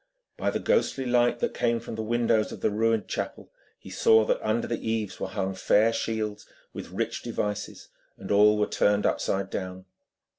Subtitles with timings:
[0.35, 4.25] By the ghostly light that came from the windows of the ruined chapel he saw
[4.25, 9.05] that under the eaves were hung fair shields, with rich devices, and all were turned
[9.05, 9.85] upside down.